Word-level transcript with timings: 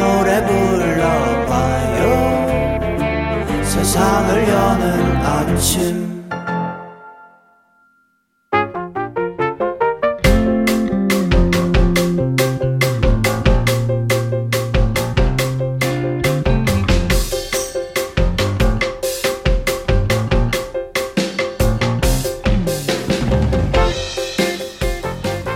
노래 0.00 0.44
불러봐요 0.46 2.04
세상을 3.62 4.48
여는 4.48 5.16
아침 5.16 6.10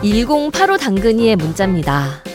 1085 0.03 0.77
당근이의 0.77 1.37
문자입니다. 1.37 2.34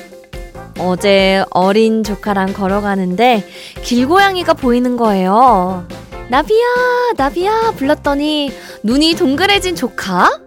어제 0.80 1.44
어린 1.50 2.04
조카랑 2.04 2.54
걸어가는데 2.54 3.46
길고양이가 3.84 4.54
보이는 4.54 4.98
거예요. 4.98 5.86
나비야, 6.30 6.66
나비야 7.18 7.74
불렀더니 7.76 8.52
눈이 8.84 9.16
동그래진 9.16 9.76
조카? 9.76 10.40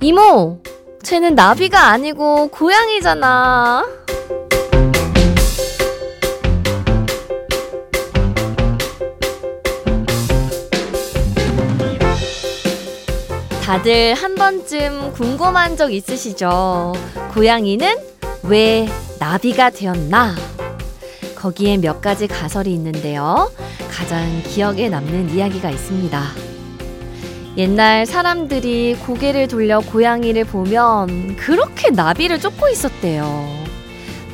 이모, 0.00 0.60
쟤는 1.02 1.34
나비가 1.34 1.88
아니고 1.88 2.48
고양이잖아. 2.48 3.84
다들 13.62 14.14
한 14.14 14.34
번쯤 14.34 15.12
궁금한 15.12 15.76
적 15.76 15.92
있으시죠? 15.92 16.92
고양이는 17.32 17.96
왜 18.42 18.86
나비가 19.24 19.70
되었나? 19.70 20.34
거기에 21.34 21.78
몇 21.78 22.02
가지 22.02 22.26
가설이 22.26 22.70
있는데요. 22.74 23.50
가장 23.90 24.42
기억에 24.42 24.90
남는 24.90 25.30
이야기가 25.30 25.70
있습니다. 25.70 26.22
옛날 27.56 28.04
사람들이 28.04 28.96
고개를 28.96 29.48
돌려 29.48 29.80
고양이를 29.80 30.44
보면 30.44 31.36
그렇게 31.36 31.88
나비를 31.88 32.38
쫓고 32.38 32.68
있었대요. 32.68 33.48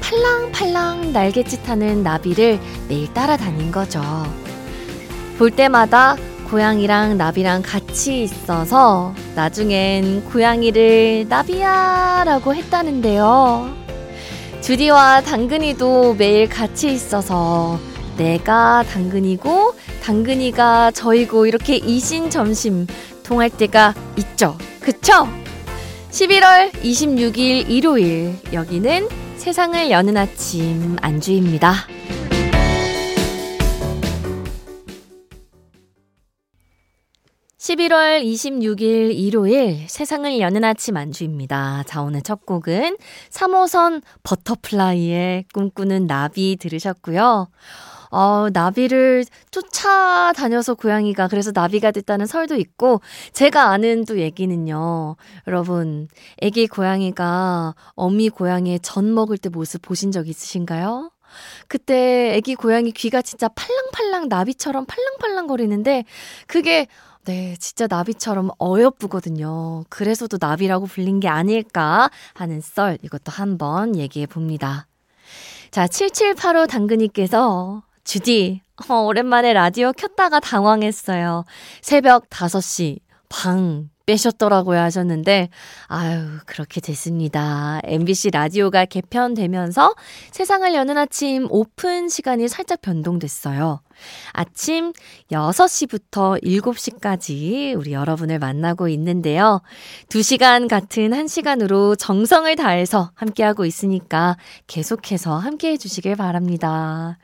팔랑팔랑 0.00 1.12
날갯짓하는 1.12 2.02
나비를 2.02 2.58
매일 2.88 3.14
따라다닌 3.14 3.70
거죠. 3.70 4.02
볼 5.38 5.52
때마다 5.52 6.16
고양이랑 6.50 7.16
나비랑 7.16 7.62
같이 7.62 8.24
있어서 8.24 9.14
나중엔 9.36 10.24
고양이를 10.24 11.26
나비야 11.28 12.24
라고 12.26 12.56
했다는데요. 12.56 13.79
주디와 14.60 15.22
당근이도 15.22 16.14
매일 16.14 16.48
같이 16.48 16.92
있어서 16.92 17.78
내가 18.16 18.84
당근이고 18.84 19.74
당근이가 20.02 20.90
저이고 20.90 21.46
이렇게 21.46 21.76
이신점심 21.76 22.86
통할 23.22 23.48
때가 23.48 23.94
있죠. 24.18 24.56
그쵸? 24.80 25.28
11월 26.10 26.72
26일 26.72 27.70
일요일 27.70 28.36
여기는 28.52 29.08
세상을 29.36 29.90
여는 29.90 30.16
아침 30.16 30.96
안주입니다. 31.00 31.74
11월 37.70 38.24
26일 38.24 39.14
일요일 39.14 39.88
세상을 39.88 40.40
여는 40.40 40.64
아침 40.64 40.96
안주희입니다. 40.96 41.84
자, 41.86 42.02
오늘 42.02 42.20
첫 42.20 42.44
곡은 42.44 42.96
3호선 43.30 44.02
버터플라이의 44.24 45.44
꿈꾸는 45.52 46.08
나비 46.08 46.56
들으셨고요. 46.58 47.48
어, 48.10 48.46
나비를 48.52 49.24
쫓아다녀서 49.52 50.74
고양이가 50.74 51.28
그래서 51.28 51.52
나비가 51.54 51.92
됐다는 51.92 52.26
설도 52.26 52.56
있고 52.56 53.00
제가 53.32 53.68
아는 53.70 54.04
또 54.04 54.18
얘기는요. 54.18 55.14
여러분, 55.46 56.08
애기 56.42 56.66
고양이가 56.66 57.76
어미 57.94 58.30
고양이의 58.30 58.80
젖 58.80 59.14
먹을 59.14 59.38
때 59.38 59.48
모습 59.48 59.82
보신 59.82 60.10
적 60.10 60.26
있으신가요? 60.26 61.12
그때 61.68 62.34
애기 62.34 62.56
고양이 62.56 62.90
귀가 62.90 63.22
진짜 63.22 63.48
팔랑팔랑 63.48 64.28
나비처럼 64.28 64.86
팔랑팔랑 64.86 65.46
거리는데 65.46 66.04
그게 66.48 66.88
네, 67.30 67.54
진짜 67.60 67.86
나비처럼 67.88 68.50
어여쁘거든요. 68.60 69.84
그래서도 69.88 70.38
나비라고 70.40 70.86
불린 70.86 71.20
게 71.20 71.28
아닐까 71.28 72.10
하는 72.34 72.60
썰 72.60 72.98
이것도 73.04 73.30
한번 73.30 73.94
얘기해 73.94 74.26
봅니다. 74.26 74.88
자, 75.70 75.86
7785 75.86 76.66
당근이께서 76.66 77.84
주디, 78.02 78.62
어, 78.88 78.94
오랜만에 79.02 79.52
라디오 79.52 79.92
켰다가 79.92 80.40
당황했어요. 80.40 81.44
새벽 81.82 82.28
5시, 82.30 82.98
방, 83.28 83.90
빼셨더라고요 84.06 84.80
하셨는데, 84.80 85.50
아유, 85.86 86.38
그렇게 86.46 86.80
됐습니다. 86.80 87.80
MBC 87.84 88.30
라디오가 88.32 88.86
개편되면서 88.86 89.94
세상을 90.32 90.74
여는 90.74 90.98
아침 90.98 91.46
오픈 91.50 92.08
시간이 92.08 92.48
살짝 92.48 92.82
변동됐어요. 92.82 93.82
아침 94.32 94.92
6시부터 95.30 96.42
7시까지 96.42 97.76
우리 97.76 97.92
여러분을 97.92 98.38
만나고 98.38 98.88
있는데요. 98.88 99.60
2시간 100.08 100.68
같은 100.68 101.10
1시간으로 101.10 101.96
정성을 101.98 102.54
다해서 102.56 103.10
함께하고 103.14 103.64
있으니까 103.64 104.36
계속해서 104.66 105.36
함께해 105.36 105.76
주시길 105.76 106.16
바랍니다. 106.16 107.18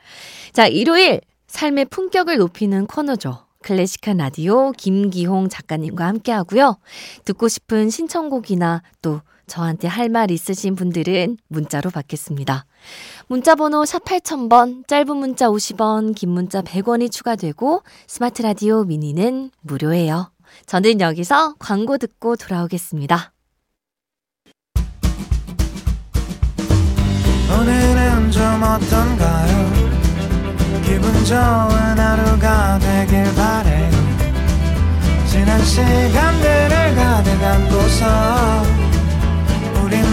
자, 0.53 0.67
일요일 0.67 1.21
삶의 1.47 1.85
품격을 1.85 2.37
높이는 2.37 2.85
코너죠. 2.85 3.45
클래식한 3.63 4.17
라디오 4.17 4.71
김기홍 4.71 5.49
작가님과 5.49 6.05
함께 6.05 6.31
하고요. 6.31 6.77
듣고 7.25 7.47
싶은 7.47 7.89
신청곡이나 7.89 8.81
또 9.01 9.21
저한테 9.47 9.87
할 9.87 10.09
말 10.09 10.29
있으신 10.31 10.75
분들은 10.75 11.37
문자로 11.47 11.89
받겠습니다. 11.89 12.65
문자 13.27 13.55
번호 13.55 13.85
샵 13.85 14.03
8000번, 14.05 14.87
짧은 14.87 15.15
문자 15.17 15.47
50원, 15.47 16.15
긴 16.15 16.29
문자 16.29 16.61
100원이 16.61 17.11
추가되고 17.11 17.81
스마트 18.07 18.41
라디오 18.41 18.83
미니는 18.83 19.51
무료예요. 19.61 20.31
저는 20.65 21.01
여기서 21.01 21.55
광고 21.59 21.97
듣고 21.97 22.35
돌아오겠습니다. 22.35 23.33
오늘은 27.49 28.31
좀 28.31 28.43
어떤가요? 28.63 29.87
기분 30.83 31.25
좋은 31.25 31.35
하루가 31.99 32.79
되길 32.79 33.23
바래요 33.35 33.91
지난 35.29 35.63
시간들을 35.63 36.95
가득 36.95 37.43
안고서 37.43 38.86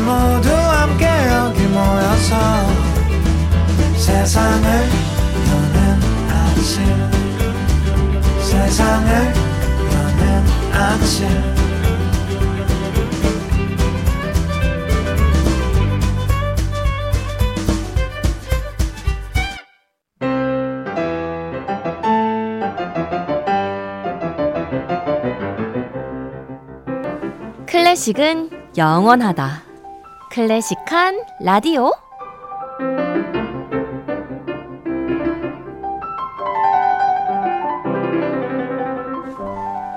모두 0.05 0.51
함께 0.51 1.07
여기 1.07 1.63
모여서 1.67 2.37
세상을 3.97 4.69
여는 5.49 5.75
아침 6.31 6.85
세상을 8.43 9.35
여는 9.93 10.75
아침 10.75 11.55
클래식은 27.67 28.50
영원하다. 28.77 29.63
클래식한 30.35 31.21
라디오. 31.43 31.93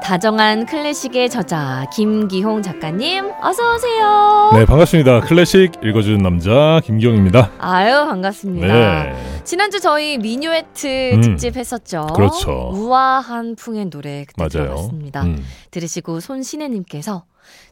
다정한 0.03 0.67
클래식의 0.67 1.31
저자 1.31 1.89
김기홍 1.95 2.61
작가님 2.61 3.31
어서 3.41 3.73
오세요. 3.73 4.51
네, 4.53 4.65
반갑습니다. 4.65 5.21
클래식 5.21 5.71
읽어주는 5.83 6.19
남자 6.19 6.81
김기홍입니다. 6.83 7.53
아유 7.57 8.05
반갑습니다. 8.05 8.67
네. 8.67 9.41
지난주 9.43 9.79
저희 9.79 10.19
미뉴에트 10.19 11.13
음. 11.15 11.21
특집 11.21 11.57
했었죠. 11.57 12.05
그렇죠. 12.15 12.69
우아한 12.75 13.55
풍의 13.55 13.89
노래 13.89 14.23
그때 14.25 14.35
맞아요. 14.43 14.67
들어봤습니다. 14.67 15.23
음. 15.23 15.43
들으시고 15.71 16.19
손신혜님께서 16.19 17.23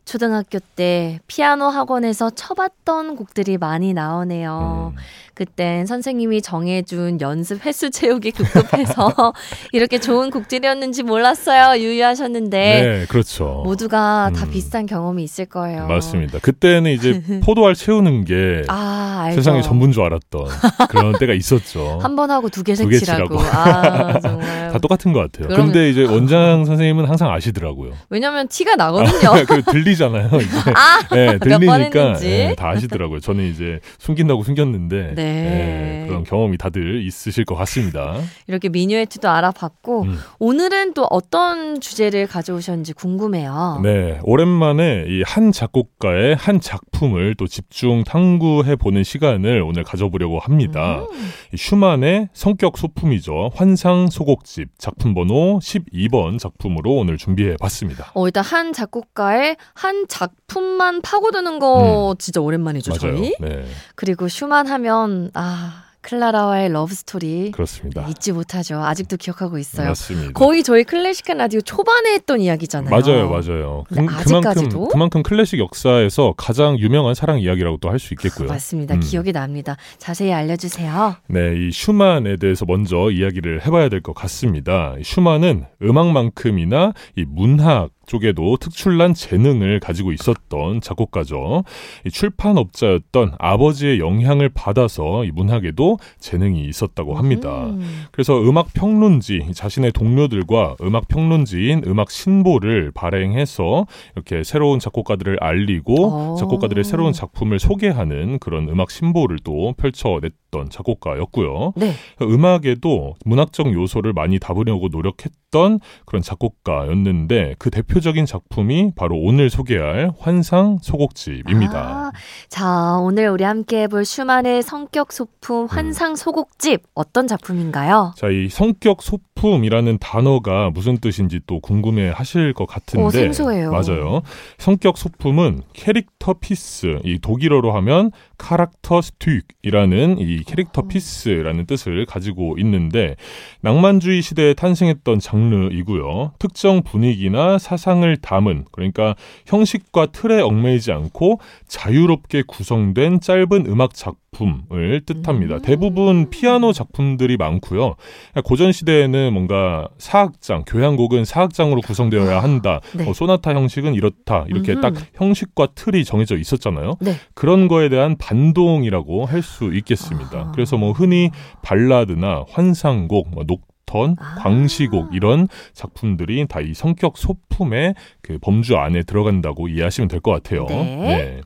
초등학교 0.05 0.59
때 0.75 1.19
피아노 1.27 1.65
학원에서 1.65 2.29
쳐봤던 2.29 3.15
곡들이 3.15 3.57
많이 3.57 3.93
나오네요. 3.93 4.93
음. 4.95 4.99
그땐 5.33 5.85
선생님이 5.85 6.41
정해준 6.41 7.19
연습 7.19 7.65
횟수 7.65 7.89
채우기 7.91 8.31
급급해서 8.31 9.33
이렇게 9.73 9.99
좋은 9.99 10.29
곡들이었는지 10.29 11.03
몰랐어요. 11.03 11.81
유유하셨는데 11.81 12.57
네, 12.57 13.05
그렇죠. 13.09 13.61
모두가 13.65 14.31
다 14.33 14.45
음. 14.45 14.49
비슷한 14.51 14.85
경험이 14.85 15.23
있을 15.23 15.45
거예요. 15.47 15.87
맞습니다. 15.87 16.39
그때는 16.39 16.91
이제 16.91 17.21
포도알 17.43 17.75
채우는 17.75 18.23
게 18.23 18.61
아. 18.69 19.29
세상의 19.33 19.63
전부인 19.63 19.91
줄 19.91 20.03
알았던 20.03 20.45
그런 20.87 21.13
때가 21.19 21.33
있었죠. 21.33 21.99
한 22.03 22.15
번 22.15 22.31
하고 22.31 22.47
두개 22.47 22.73
두개. 22.75 22.97
칠하고. 22.99 23.37
아, 23.41 24.17
정말. 24.21 24.71
다 24.71 24.77
똑같은 24.79 25.11
것 25.11 25.19
같아요. 25.19 25.47
그러면- 25.49 25.65
근데 25.73 25.89
이제 25.89 26.03
원장 26.05 26.63
선생님은 26.63 27.05
항상 27.09 27.29
아시더라고요. 27.33 27.91
왜냐면 28.09 28.47
티가 28.47 28.77
나거든요. 28.77 29.33
그 29.65 29.71
들리잖아요. 29.71 30.29
이제. 30.37 30.57
아, 30.75 31.07
네, 31.13 31.37
들리니까. 31.37 32.13
네, 32.15 32.55
다 32.55 32.69
아시더라고요. 32.69 33.19
저는 33.19 33.43
이제 33.45 33.79
숨긴다고 33.99 34.43
숨겼는데 34.43 35.13
네. 35.15 35.23
네, 35.23 36.05
그런 36.07 36.23
경험이 36.23 36.57
다들 36.57 37.05
있으실 37.05 37.45
것 37.45 37.55
같습니다. 37.55 38.15
이렇게 38.47 38.69
미뉴에트도 38.69 39.29
알아봤고 39.29 40.03
음. 40.03 40.19
오늘은 40.39 40.93
또 40.93 41.05
어떤 41.09 41.79
주제를 41.81 42.27
가져오셨는지 42.27 42.93
궁금해요. 42.93 43.81
네, 43.83 44.19
오랜만에 44.23 45.05
이 45.07 45.25
한 45.25 45.51
작곡가의 45.51 46.35
한 46.35 46.61
작품을 46.61 47.35
또 47.37 47.47
집중 47.47 48.03
탐구해 48.03 48.75
보는 48.77 49.03
시간을 49.03 49.61
오늘 49.61 49.83
가져보려고 49.83 50.39
합니다. 50.39 51.05
음. 51.11 51.29
이 51.53 51.57
슈만의 51.57 52.29
성격 52.31 52.77
소품이죠. 52.77 53.51
환상 53.55 54.07
소곡집 54.09 54.69
작품 54.77 55.13
번호 55.13 55.59
12번 55.59 56.39
작품으로 56.39 56.93
오늘 56.95 57.17
준비해 57.17 57.55
봤습니다. 57.59 58.11
어, 58.13 58.27
일단 58.27 58.43
한 58.43 58.71
작곡가의 58.71 59.54
한 59.73 60.05
작품만 60.07 61.01
파고드는 61.01 61.59
거 61.59 62.15
진짜 62.19 62.41
오랜만이죠, 62.41 62.91
음. 62.93 62.97
맞아요. 63.01 63.15
저희. 63.17 63.35
네, 63.39 63.65
그리고 63.95 64.27
슈만 64.27 64.67
하면 64.67 65.31
아 65.33 65.81
클라라와의 66.01 66.69
러브 66.69 66.93
스토리 66.93 67.49
그렇습니다. 67.49 68.05
잊지 68.07 68.31
못하죠. 68.31 68.77
아직도 68.79 69.17
기억하고 69.17 69.57
있어요. 69.57 69.87
맞습니다. 69.87 70.33
거의 70.33 70.61
저희 70.61 70.83
클래식한 70.83 71.37
라디오 71.39 71.61
초반에 71.61 72.13
했던 72.13 72.41
이야기잖아요. 72.41 72.91
맞아요, 72.91 73.27
맞아요. 73.27 73.83
그, 73.89 73.95
아직까지도? 74.07 74.69
그만큼 74.69 74.87
그만큼 74.89 75.23
클래식 75.23 75.57
역사에서 75.57 76.35
가장 76.37 76.77
유명한 76.77 77.15
사랑 77.15 77.39
이야기라고도 77.39 77.89
할수 77.89 78.13
있겠고요. 78.13 78.49
맞습니다. 78.49 78.93
음. 78.93 78.99
기억이 78.99 79.31
납니다. 79.31 79.77
자세히 79.97 80.31
알려주세요. 80.31 81.15
네, 81.27 81.55
이 81.57 81.71
슈만에 81.71 82.37
대해서 82.37 82.65
먼저 82.67 83.09
이야기를 83.09 83.65
해봐야 83.65 83.89
될 83.89 84.01
것 84.03 84.13
같습니다. 84.13 84.93
슈만은 85.03 85.65
음악만큼이나 85.81 86.93
이 87.15 87.25
문학 87.27 87.89
쪽에도 88.05 88.57
특출난 88.57 89.13
재능을 89.13 89.79
가지고 89.79 90.11
있었던 90.11 90.81
작곡가죠. 90.81 91.63
이 92.05 92.09
출판업자였던 92.09 93.33
아버지의 93.37 93.99
영향을 93.99 94.49
받아서 94.49 95.25
이 95.25 95.31
문학에도 95.31 95.97
재능이 96.19 96.65
있었다고 96.67 97.15
합니다. 97.15 97.65
음. 97.67 98.05
그래서 98.11 98.39
음악 98.41 98.73
평론지 98.73 99.51
자신의 99.53 99.91
동료들과 99.91 100.75
음악 100.81 101.07
평론지인 101.07 101.83
음악 101.87 102.11
신보를 102.11 102.91
발행해서 102.93 103.85
이렇게 104.15 104.43
새로운 104.43 104.79
작곡가들을 104.79 105.37
알리고 105.41 106.05
어. 106.05 106.35
작곡가들의 106.39 106.83
새로운 106.83 107.13
작품을 107.13 107.59
소개하는 107.59 108.39
그런 108.39 108.69
음악 108.69 108.91
신보를 108.91 109.39
또 109.43 109.73
펼쳐냈 109.77 110.33
던 110.55 110.69
작곡가였고요. 110.69 111.73
네. 111.75 111.91
음악에도 112.21 113.15
문학적 113.25 113.73
요소를 113.73 114.13
많이 114.13 114.39
담으려고 114.39 114.87
노력했던 114.87 115.79
그런 116.05 116.21
작곡가였는데 116.21 117.55
그 117.59 117.69
대표적인 117.69 118.25
작품이 118.25 118.93
바로 118.95 119.17
오늘 119.17 119.49
소개할 119.49 120.11
환상 120.17 120.77
소곡집입니다. 120.81 121.77
아, 121.77 122.11
자, 122.47 122.97
오늘 123.01 123.27
우리 123.27 123.43
함께 123.43 123.83
해볼 123.83 124.05
슈만의 124.05 124.63
성격 124.63 125.09
음. 125.09 125.11
소품 125.11 125.65
환상 125.65 126.15
소곡집 126.15 126.83
어떤 126.93 127.27
작품인가요? 127.27 128.13
자, 128.15 128.29
이 128.29 128.47
성격 128.47 129.01
소품 129.01 129.34
이라는 129.63 129.99
단어가 129.99 130.71
무슨 130.73 130.97
뜻인지 130.97 131.39
또 131.45 131.59
궁금해 131.59 132.09
하실 132.09 132.53
것 132.53 132.65
같은데. 132.65 133.05
오, 133.05 133.09
생소해요. 133.11 133.71
맞아요. 133.71 134.21
성격 134.57 134.97
소품은 134.97 135.61
character 135.73 136.33
piece, 136.33 136.99
이 137.03 137.19
독일어로 137.19 137.71
하면 137.73 138.11
Charakterstück이라는 138.37 140.17
이 140.19 140.43
캐릭터 140.45 140.81
어. 140.81 140.87
piece라는 140.87 141.67
뜻을 141.67 142.05
가지고 142.05 142.55
있는데 142.57 143.15
낭만주의 143.61 144.21
시대에 144.21 144.55
탄생했던 144.55 145.19
장르이고요. 145.19 146.33
특정 146.39 146.81
분위기나 146.81 147.59
사상을 147.59 148.17
담은 148.17 148.65
그러니까 148.71 149.15
형식과 149.45 150.07
틀에 150.07 150.41
얽매이지 150.41 150.91
않고 150.91 151.39
자유롭게 151.67 152.43
구성된 152.47 153.19
짧은 153.19 153.67
음악 153.67 153.93
작품 153.93 154.24
을 154.71 155.01
뜻합니다. 155.05 155.55
음. 155.55 155.61
대부분 155.61 156.29
피아노 156.29 156.73
작품들이 156.73 157.37
많고요. 157.37 157.95
고전 158.43 158.71
시대에는 158.71 159.31
뭔가 159.33 159.87
사악장, 159.97 160.63
교향곡은 160.67 161.23
사악장으로 161.25 161.81
구성되어야 161.81 162.41
한다. 162.43 162.81
네. 162.95 163.07
어, 163.09 163.13
소나타 163.13 163.53
형식은 163.53 163.93
이렇다. 163.93 164.45
이렇게 164.49 164.73
음흠. 164.73 164.81
딱 164.81 164.93
형식과 165.13 165.67
틀이 165.75 166.03
정해져 166.03 166.37
있었잖아요. 166.37 166.95
네. 167.01 167.13
그런 167.33 167.67
거에 167.67 167.89
대한 167.89 168.17
반동이라고 168.17 169.25
할 169.25 169.41
수 169.41 169.71
있겠습니다. 169.75 170.39
아. 170.39 170.51
그래서 170.53 170.75
뭐 170.77 170.91
흔히 170.91 171.29
발라드나 171.61 172.45
환상곡, 172.49 173.29
뭐 173.31 173.43
녹 173.45 173.61
턴, 173.87 174.15
아. 174.19 174.35
광시곡 174.39 175.13
이런 175.13 175.47
작품들이 175.73 176.47
다 176.47 176.59
이 176.59 176.73
성격 176.73 177.17
소품의 177.19 177.93
그 178.23 178.39
범주 178.39 178.75
안에 178.77 179.03
들어간다고 179.03 179.67
이해하시면 179.67 180.07
될 180.07 180.19
것 180.21 180.31
같아요. 180.31 180.65
네. 180.67 181.41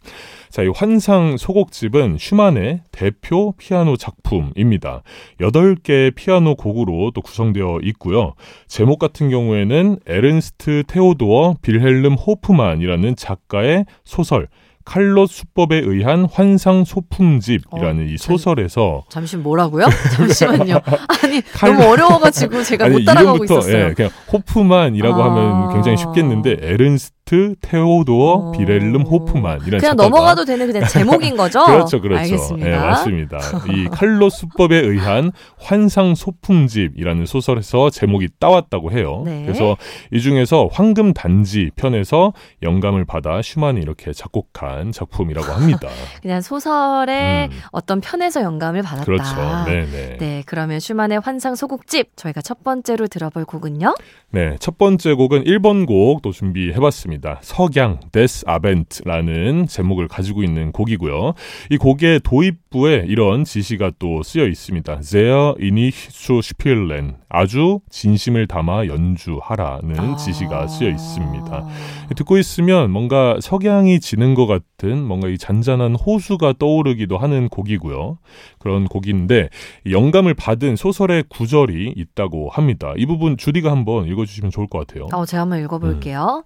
자, 0.50 0.64
이 0.64 0.68
환상 0.76 1.38
소곡집은 1.38 2.18
슈만의 2.20 2.82
대표 2.92 3.54
피아노 3.58 3.98
작품입니다. 3.98 5.04
8개의 5.40 6.16
피아노 6.16 6.56
곡으로 6.56 7.12
또 7.14 7.22
구성되어 7.22 7.80
있고요. 7.84 8.34
제목 8.68 8.98
같은 9.00 9.30
경우에는 9.30 10.00
에른스트 10.08 10.84
테오도어 10.88 11.56
빌헬름 11.62 12.16
호프만이라는 12.16 13.16
작가의 13.16 13.86
소설 14.04 14.48
칼롯 14.86 15.30
수법에 15.30 15.76
의한 15.78 16.26
환상 16.26 16.84
소품집이라는 16.84 18.02
어, 18.02 18.08
이 18.10 18.18
소설에서 18.18 19.04
잠시 19.10 19.38
뭐라고요? 19.38 19.86
잠시만요. 20.18 20.80
아니 21.24 21.42
칼- 21.42 21.76
너무 21.76 21.92
어려워가지고 21.92 22.64
제가 22.64 22.86
아니, 22.86 22.96
못 22.96 23.06
따라가고 23.06 23.44
이름부터, 23.44 23.60
있었어요. 23.60 23.90
예, 23.90 23.94
그냥 23.94 24.10
호프만이라고 24.34 25.22
아. 25.22 25.26
하면 25.26 25.74
굉장히 25.74 25.96
쉽겠는데 25.98 26.58
에른스트 26.62 27.19
테오도어 27.62 28.34
어. 28.34 28.52
빌헬름 28.52 29.04
호프만이라는 29.04 29.80
그냥 29.80 29.80
작가가 29.80 30.10
넘어가도 30.10 30.46
되는 30.46 30.68
그냥 30.68 30.88
제목인 30.88 31.38
거죠? 31.38 31.64
그렇죠, 31.68 32.02
그렇죠. 32.02 32.22
알겠습니다. 32.22 32.70
네, 32.70 32.78
맞습니다. 32.78 33.38
이 33.70 33.88
칼로 33.92 34.30
수법에 34.30 34.78
의한 34.78 35.32
환상 35.58 36.16
소품집이라는 36.16 37.26
소설에서 37.26 37.90
제목이 37.90 38.28
따왔다고 38.40 38.92
해요. 38.92 39.24
네. 39.26 39.44
그래서 39.44 39.78
이 40.12 40.20
중에서 40.20 40.70
황금 40.72 41.14
단지 41.14 41.72
편에서 41.76 42.34
영감을 42.64 43.06
받아 43.06 43.42
슈만이 43.42 43.80
이렇게 43.80 44.12
작곡한 44.12 44.92
작품이라고 44.92 45.52
합니다. 45.52 45.88
그냥 46.22 46.42
소설의 46.42 47.48
음. 47.48 47.60
어떤 47.72 48.02
편에서 48.02 48.42
영감을 48.42 48.82
받았다. 48.82 49.06
그렇죠. 49.06 49.36
네, 49.68 49.86
네. 49.86 50.18
네, 50.18 50.44
그러면 50.46 50.80
슈만의 50.80 51.20
환상 51.20 51.56
소곡집 51.56 52.16
저희가 52.16 52.42
첫 52.42 52.64
번째로 52.64 53.08
들어볼 53.08 53.46
곡은요. 53.46 53.96
네, 54.32 54.56
첫 54.60 54.78
번째 54.78 55.14
곡은 55.14 55.44
1번 55.44 55.86
곡 55.86 56.20
또 56.22 56.32
준비해봤습니다. 56.32 57.19
석양, 57.42 58.00
데스 58.12 58.44
아벤트라는 58.48 59.68
제목을 59.68 60.08
가지고 60.08 60.44
있는 60.44 60.72
곡이고요. 60.72 61.34
이 61.70 61.78
곡의 61.78 62.22
도입부에 62.24 63.06
이런 63.08 63.44
지시가 63.44 63.92
또 64.00 64.24
쓰여 64.24 64.48
있습니다. 64.48 65.00
Sehr 65.02 65.56
innig 65.60 66.10
zu 66.12 66.40
spielen. 66.40 67.16
아주 67.30 67.80
진심을 67.90 68.48
담아 68.48 68.88
연주하라는 68.88 70.00
아. 70.00 70.16
지시가 70.16 70.68
쓰여 70.68 70.90
있습니다. 70.90 71.68
듣고 72.16 72.38
있으면 72.40 72.90
뭔가 72.90 73.38
석양이 73.40 74.00
지는 74.00 74.34
것 74.34 74.48
같은 74.48 75.04
뭔가 75.04 75.28
이 75.28 75.38
잔잔한 75.38 75.96
호수가 75.96 76.56
떠오르기도 76.58 77.20
하는 77.20 77.48
곡이고요. 77.50 78.18
그런 78.58 78.88
곡인데 78.88 79.50
이 79.86 79.94
영감을 79.94 80.34
받은 80.34 80.76
소설의 80.76 81.26
구절이 81.30 81.94
있다고 81.96 82.50
합니다. 82.50 82.94
이 82.98 83.06
부분 83.06 83.38
주디가 83.38 83.72
한번 83.72 84.08
읽어주시면 84.08 84.50
좋을 84.50 84.68
것 84.68 84.88
같아요. 84.88 85.08
어, 85.14 85.26
제가 85.26 85.42
한번 85.42 85.60
읽어볼게요. 85.64 86.44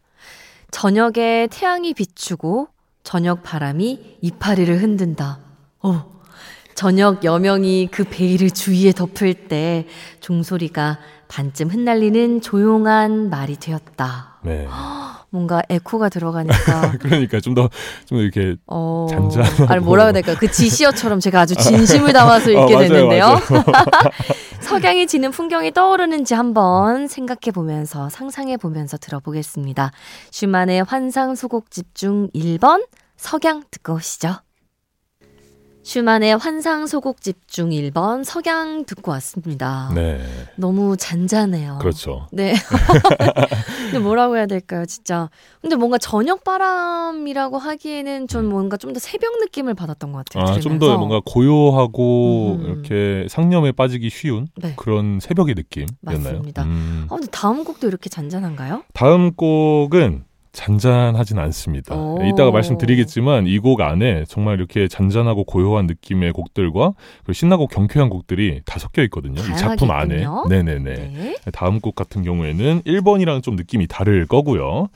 저녁에 0.73 1.47
태양이 1.51 1.93
비추고 1.93 2.67
저녁 3.03 3.43
바람이 3.43 4.17
이파리를 4.21 4.81
흔든다. 4.81 5.37
어, 5.83 6.05
저녁 6.73 7.23
여명이 7.23 7.89
그 7.91 8.03
베일을 8.03 8.49
주위에 8.49 8.91
덮을 8.91 9.35
때 9.47 9.85
종소리가 10.19 10.97
반쯤 11.27 11.69
흩날리는 11.69 12.41
조용한 12.41 13.29
말이 13.29 13.55
되었다. 13.57 14.39
네. 14.43 14.67
뭔가 15.29 15.61
에코가 15.69 16.09
들어가니까 16.09 16.93
그러니까 17.01 17.39
좀 17.39 17.55
더좀 17.55 18.19
이렇게 18.19 18.55
어 18.67 19.07
잔잔하고. 19.09 19.65
아니 19.73 19.83
뭐라 19.83 20.03
해야 20.03 20.11
될까 20.11 20.35
그 20.35 20.51
지시어처럼 20.51 21.19
제가 21.19 21.41
아주 21.41 21.55
진심을 21.55 22.13
담아서 22.13 22.49
어, 22.49 22.63
읽게 22.63 22.73
맞아요, 22.75 22.87
됐는데요. 22.87 23.25
맞아요. 23.25 23.63
석양이 24.73 25.05
지는 25.05 25.29
풍경이 25.29 25.71
떠오르는지 25.71 26.33
한번 26.33 27.07
생각해 27.07 27.51
보면서 27.53 28.09
상상해 28.09 28.57
보면서 28.57 28.97
들어보겠습니다. 28.97 29.91
슈만의 30.31 30.83
환상 30.85 31.35
소곡집 31.35 31.93
중 31.93 32.27
1번 32.33 32.87
석양 33.15 33.61
듣고 33.69 33.93
오시죠. 33.93 34.37
슈만의 35.83 36.37
환상 36.37 36.87
소곡집 36.87 37.47
중 37.47 37.69
1번 37.71 38.23
석양 38.23 38.85
듣고 38.85 39.11
왔습니다. 39.11 39.91
네. 39.93 40.19
너무 40.55 40.95
잔잔해요. 40.97 41.77
그렇죠. 41.81 42.27
네. 42.31 42.53
근데 43.91 43.99
뭐라고 43.99 44.37
해야 44.37 44.45
될까요, 44.45 44.85
진짜. 44.85 45.29
근데 45.61 45.75
뭔가 45.75 45.97
저녁 45.97 46.43
바람이라고 46.45 47.57
하기에는 47.57 48.27
전 48.27 48.45
뭔가 48.47 48.77
좀 48.77 48.93
더 48.93 48.99
새벽 48.99 49.39
느낌을 49.39 49.73
받았던 49.73 50.11
것 50.11 50.23
같아요. 50.23 50.53
아, 50.55 50.59
좀 50.59 50.77
더. 50.77 50.95
뭔가 50.97 51.19
고요하고 51.25 52.59
음. 52.59 52.65
이렇게 52.65 53.25
상념에 53.27 53.71
빠지기 53.71 54.09
쉬운 54.11 54.47
네. 54.55 54.73
그런 54.77 55.19
새벽의 55.19 55.55
느낌이었나요? 55.55 56.33
맞습니다. 56.33 56.63
음. 56.63 57.07
아, 57.09 57.15
근데 57.15 57.27
다음 57.31 57.63
곡도 57.63 57.87
이렇게 57.87 58.09
잔잔한가요? 58.09 58.83
다음 58.93 59.33
곡은 59.33 60.25
잔잔하진 60.53 61.39
않습니다. 61.39 61.95
오. 61.95 62.19
이따가 62.23 62.51
말씀드리겠지만 62.51 63.47
이 63.47 63.57
곡 63.59 63.81
안에 63.81 64.25
정말 64.27 64.55
이렇게 64.57 64.87
잔잔하고 64.87 65.43
고요한 65.45 65.87
느낌의 65.87 66.31
곡들과 66.33 66.93
신나고 67.31 67.67
경쾌한 67.67 68.09
곡들이 68.09 68.61
다 68.65 68.77
섞여 68.77 69.01
있거든요. 69.03 69.41
이 69.41 69.57
작품 69.57 69.89
안에. 69.91 70.17
다양하겠군요. 70.17 70.45
네네네. 70.49 70.93
네. 71.13 71.35
다음 71.53 71.79
곡 71.79 71.95
같은 71.95 72.23
경우에는 72.23 72.81
1번이랑 72.83 73.41
좀 73.41 73.55
느낌이 73.55 73.87
다를 73.87 74.27
거고요. 74.27 74.89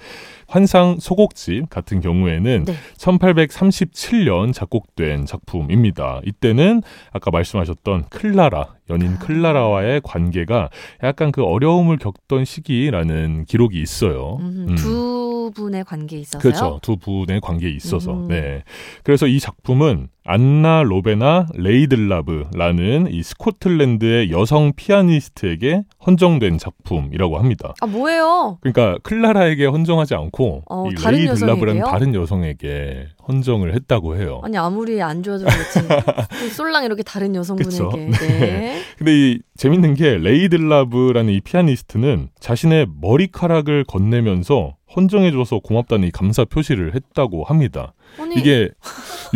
환상 0.47 0.97
소곡집 0.99 1.69
같은 1.69 1.99
경우에는 1.99 2.65
네. 2.65 2.73
1837년 2.97 4.53
작곡된 4.53 5.25
작품입니다. 5.25 6.21
이때는 6.25 6.81
아까 7.11 7.31
말씀하셨던 7.31 8.05
클라라, 8.09 8.75
연인 8.89 9.15
아. 9.15 9.19
클라라와의 9.19 10.01
관계가 10.03 10.69
약간 11.03 11.31
그 11.31 11.43
어려움을 11.43 11.97
겪던 11.97 12.45
시기라는 12.45 13.45
기록이 13.45 13.81
있어요. 13.81 14.37
음, 14.39 14.67
음. 14.69 14.75
두 14.75 15.51
분의 15.53 15.83
관계에 15.83 16.19
있어서요. 16.19 16.41
그렇죠. 16.41 16.79
두 16.81 16.95
분의 16.97 17.41
관계에 17.41 17.69
있어서. 17.71 18.13
음. 18.13 18.27
네. 18.27 18.63
그래서 19.03 19.27
이 19.27 19.39
작품은 19.39 20.07
안나 20.29 20.83
로베나 20.83 21.47
레이들라브라는 21.55 23.07
이 23.11 23.23
스코틀랜드의 23.23 24.29
여성 24.29 24.73
피아니스트에게 24.75 25.83
헌정된 26.05 26.57
작품이라고 26.57 27.37
합니다. 27.37 27.73
아 27.79 27.85
뭐예요? 27.85 28.57
그러니까 28.59 28.97
클라라에게 29.03 29.65
헌정하지 29.65 30.15
않고 30.15 30.63
어, 30.69 30.89
이 30.89 30.95
레이들라브라는? 30.95 31.83
다른 31.85 32.13
여성에게 32.13 33.07
헌정을 33.25 33.73
했다고 33.73 34.17
해요. 34.17 34.41
아니 34.43 34.57
아무리 34.57 35.01
안 35.01 35.23
좋아도 35.23 35.45
그렇지. 35.45 35.87
또 35.87 36.49
홀랑 36.49 36.83
이렇게 36.83 37.03
다른 37.03 37.33
여성분에게. 37.33 37.71
그쵸. 37.71 37.91
네. 37.95 38.81
근데 38.97 39.11
이 39.13 39.39
재밌는 39.55 39.93
게 39.95 40.17
레이들라브라는 40.17 41.33
이 41.33 41.39
피아니스트는 41.39 42.29
자신의 42.41 42.87
머리카락을 42.99 43.85
건네면서 43.85 44.75
헌정해줘서 44.95 45.59
고맙다는 45.59 46.07
이 46.07 46.11
감사 46.11 46.45
표시를 46.45 46.95
했다고 46.95 47.43
합니다. 47.43 47.93
아니, 48.19 48.35
이게 48.35 48.69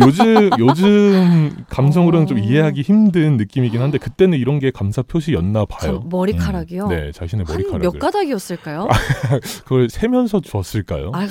요즘 0.00 0.50
요즘 0.58 1.64
감성으로는 1.68 2.26
좀 2.26 2.38
어. 2.38 2.40
이해하기 2.40 2.80
힘든 2.80 3.36
느낌이긴 3.36 3.80
한데 3.82 3.98
그때는 3.98 4.38
이런 4.38 4.58
게 4.58 4.70
감사 4.70 5.02
표시였나 5.02 5.66
봐요. 5.66 6.00
저 6.02 6.08
머리카락이요? 6.08 6.84
음, 6.84 6.88
네, 6.88 7.12
자신의 7.12 7.44
한 7.46 7.54
머리카락을 7.54 7.80
몇 7.80 7.98
가닥이었을까요? 7.98 8.88
그걸 9.64 9.88
세면서 9.90 10.40
줬을까요? 10.40 11.12
아, 11.14 11.26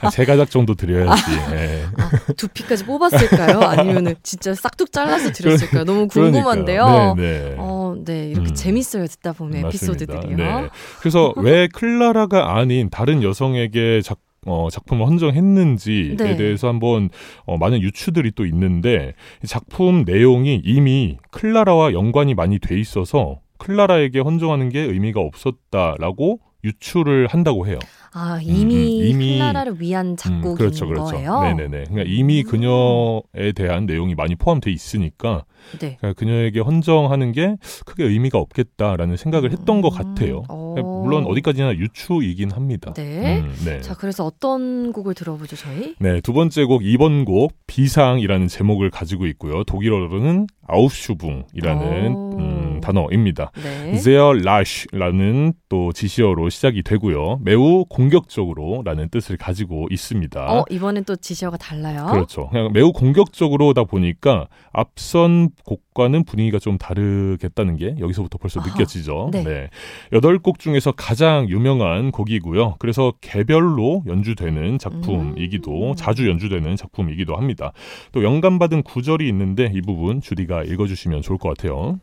한세 0.00 0.24
가닥 0.24 0.50
정도 0.50 0.74
드려야지. 0.74 1.22
예. 1.52 1.84
아, 1.96 2.32
두피까지 2.36 2.84
뽑았을까요? 2.84 3.60
아니면은 3.60 4.16
진짜 4.22 4.54
싹둑 4.54 4.92
잘라서 4.92 5.30
드렸을까요? 5.30 5.84
너무. 5.84 6.08
궁금한데요. 6.08 7.14
네, 7.16 7.22
네. 7.22 7.54
어, 7.58 7.79
네 8.04 8.30
이렇게 8.30 8.50
음. 8.50 8.54
재밌어요 8.54 9.06
듣다 9.06 9.32
보면 9.32 9.62
맞습니다. 9.62 9.68
에피소드들이요. 9.68 10.36
네. 10.36 10.68
그래서 11.00 11.32
왜 11.38 11.68
클라라가 11.68 12.56
아닌 12.56 12.90
다른 12.90 13.22
여성에게 13.22 14.02
작, 14.02 14.18
어, 14.46 14.68
작품을 14.70 15.06
헌정했는지에 15.06 16.16
네. 16.16 16.36
대해서 16.36 16.68
한번 16.68 17.10
어, 17.44 17.58
많은 17.58 17.80
유추들이 17.82 18.32
또 18.34 18.46
있는데 18.46 19.14
이 19.44 19.46
작품 19.46 20.04
내용이 20.04 20.62
이미 20.64 21.18
클라라와 21.30 21.92
연관이 21.92 22.34
많이 22.34 22.58
돼 22.58 22.78
있어서 22.78 23.40
클라라에게 23.58 24.20
헌정하는 24.20 24.70
게 24.70 24.80
의미가 24.80 25.20
없었다라고 25.20 26.40
유추를 26.64 27.26
한다고 27.28 27.66
해요. 27.66 27.78
아 28.12 28.40
이미, 28.42 28.74
음, 28.74 29.02
음, 29.02 29.06
이미- 29.06 29.38
클라라를 29.38 29.80
위한 29.80 30.06
음, 30.08 30.16
작곡인 30.16 30.56
그렇죠, 30.56 30.86
그렇죠. 30.88 31.12
거예요. 31.12 31.40
네네네. 31.42 31.84
그러니까 31.90 32.02
이미 32.06 32.42
음. 32.42 32.50
그녀에 32.50 33.52
대한 33.54 33.86
내용이 33.86 34.14
많이 34.16 34.34
포함돼 34.34 34.70
있으니까 34.72 35.44
네. 35.78 35.96
그러니까 36.00 36.18
그녀에게 36.18 36.60
헌정하는 36.60 37.32
게 37.32 37.56
크게 37.86 38.04
의미가 38.04 38.38
없겠다라는 38.38 39.16
생각을 39.16 39.52
했던 39.52 39.80
것 39.80 39.90
같아요. 39.90 40.42
어. 40.48 40.74
물론 41.04 41.24
어디까지나 41.26 41.74
유추이긴 41.76 42.50
합니다. 42.50 42.92
네. 42.94 43.40
음, 43.40 43.54
네. 43.64 43.80
자 43.80 43.94
그래서 43.94 44.24
어떤 44.24 44.92
곡을 44.92 45.14
들어보죠 45.14 45.54
저희? 45.56 45.94
네, 46.00 46.20
두 46.20 46.32
번째 46.32 46.64
곡, 46.64 46.82
2번 46.82 47.24
곡, 47.24 47.52
비상이라는 47.66 48.48
제목을 48.48 48.90
가지고 48.90 49.26
있고요. 49.26 49.62
독일어로는 49.64 50.46
아우슈붕이라는 50.66 52.14
오. 52.14 52.38
음, 52.38 52.59
단어입니다. 52.80 53.52
네. 53.62 53.90
Sehr 53.94 54.40
rasch라는 54.40 55.52
또 55.68 55.92
지시어로 55.92 56.48
시작이 56.48 56.82
되고요. 56.82 57.40
매우 57.42 57.84
공격적으로라는 57.88 59.08
뜻을 59.10 59.36
가지고 59.36 59.86
있습니다. 59.90 60.40
어 60.40 60.64
이번엔 60.70 61.04
또 61.04 61.16
지시어가 61.16 61.56
달라요. 61.56 62.06
그렇죠. 62.10 62.48
그냥 62.48 62.72
매우 62.72 62.92
공격적으로다 62.92 63.84
보니까 63.84 64.48
앞선 64.72 65.50
곡과는 65.64 66.24
분위기가 66.24 66.58
좀 66.58 66.78
다르겠다는 66.78 67.76
게 67.76 67.94
여기서부터 67.98 68.38
벌써 68.38 68.60
아하, 68.60 68.68
느껴지죠. 68.70 69.30
네. 69.32 69.68
여덟 70.12 70.38
곡 70.38 70.58
중에서 70.58 70.92
가장 70.92 71.48
유명한 71.48 72.10
곡이고요. 72.10 72.76
그래서 72.78 73.12
개별로 73.20 74.02
연주되는 74.06 74.78
작품이기도 74.78 75.90
음. 75.90 75.94
자주 75.96 76.28
연주되는 76.28 76.76
작품이기도 76.76 77.36
합니다. 77.36 77.72
또 78.12 78.22
영감받은 78.24 78.82
구절이 78.82 79.28
있는데 79.28 79.70
이 79.72 79.80
부분 79.80 80.20
주디가 80.20 80.64
읽어주시면 80.64 81.22
좋을 81.22 81.38
것 81.38 81.48
같아요. 81.50 81.98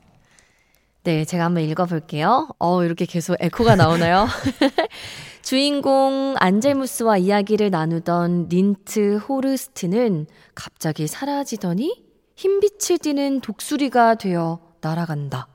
네, 1.07 1.23
제가 1.23 1.45
한번 1.45 1.63
읽어볼게요. 1.63 2.49
어, 2.59 2.83
이렇게 2.83 3.05
계속 3.05 3.37
에코가 3.39 3.77
나오나요? 3.77 4.27
주인공 5.41 6.35
안젤무스와 6.37 7.15
이야기를 7.15 7.69
나누던 7.69 8.49
린트 8.49 9.15
호르스트는 9.19 10.25
갑자기 10.53 11.07
사라지더니 11.07 12.03
흰빛을 12.35 12.97
띠는 12.97 13.39
독수리가 13.39 14.15
되어 14.15 14.59
날아간다. 14.81 15.47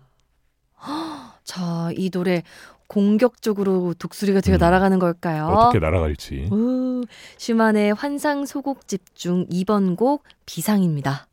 헉, 0.86 1.38
자, 1.44 1.90
이 1.98 2.08
노래 2.08 2.44
공격적으로 2.86 3.92
독수리가 3.92 4.40
되어 4.40 4.56
음, 4.56 4.58
날아가는 4.58 4.98
걸까요? 4.98 5.48
어떻게 5.48 5.80
날아갈지. 5.80 6.48
우, 6.50 7.04
슈만의 7.36 7.92
환상 7.92 8.46
소곡집 8.46 9.14
중 9.14 9.46
2번 9.48 9.98
곡 9.98 10.24
비상입니다. 10.46 11.26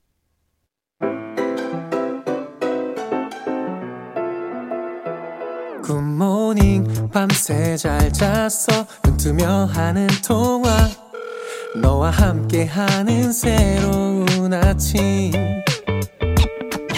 굿모닝 5.90 7.10
밤새 7.12 7.76
잘 7.76 8.14
잤어? 8.14 8.86
눈 9.02 9.18
뜨며 9.18 9.66
하는 9.74 10.06
통화. 10.24 10.70
너와 11.82 12.12
함께하는 12.12 13.34
새로운 13.34 14.54
아침. 14.54 15.32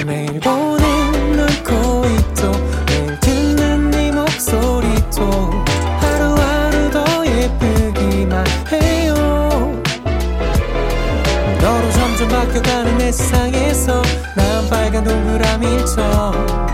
매일 0.06 0.38
보는 0.42 1.38
널 1.38 1.48
코있도 1.64 2.52
매일 2.88 3.20
듣는 3.22 3.92
네 3.92 4.12
목소리도 4.12 5.24
하루하루 6.02 6.92
더 6.92 7.26
예쁘기만 7.26 8.46
해요. 8.74 9.14
너로 11.62 11.92
점점 11.92 12.28
바뀌어가는 12.28 12.98
내 12.98 13.10
세상에서 13.10 14.02
난 14.36 14.70
빨간 14.70 15.06
동그라미처럼 15.06 16.71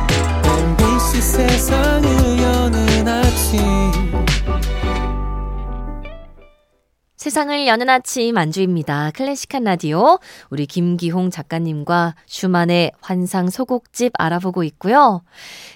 세상을 7.22 7.66
여는 7.66 7.90
아침 7.90 8.38
안주입니다. 8.38 9.10
클래식한 9.16 9.64
라디오 9.64 10.20
우리 10.52 10.68
김기홍 10.68 11.32
작가님과 11.32 12.14
슈만의 12.28 12.92
환상 13.02 13.50
소곡집 13.50 14.14
알아보고 14.20 14.64
있고요. 14.66 15.24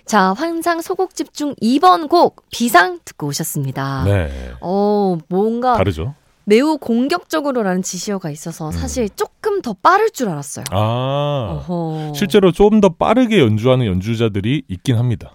자, 0.05 0.33
환상 0.33 0.81
소곡집 0.81 1.33
중 1.33 1.55
2번 1.55 2.09
곡 2.09 2.43
비상 2.51 2.99
듣고 3.03 3.25
오셨습니다. 3.27 4.03
네. 4.05 4.51
어, 4.61 5.17
뭔가 5.29 5.73
다르죠? 5.77 6.13
매우 6.43 6.77
공격적으로라는 6.77 7.81
지시어가 7.81 8.29
있어서 8.29 8.71
사실 8.71 9.09
조금 9.09 9.63
더 9.63 9.73
빠를 9.73 10.11
줄 10.11 10.29
알았어요. 10.29 10.65
음. 10.71 10.77
아. 10.77 11.63
어허. 11.67 12.13
실제로 12.15 12.51
좀 12.51 12.81
더 12.81 12.89
빠르게 12.89 13.39
연주하는 13.39 13.87
연주자들이 13.87 14.63
있긴 14.67 14.95
합니다. 14.97 15.31